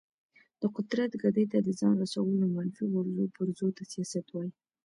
د 0.59 0.63
قدرت 0.75 1.11
ګدۍ 1.21 1.45
ته 1.51 1.57
د 1.61 1.69
ځان 1.79 1.93
رسولو 2.03 2.45
منفي 2.57 2.85
غورځو 2.91 3.25
پرځو 3.37 3.67
ته 3.77 3.83
سیاست 3.91 4.27
وایي. 4.31 4.51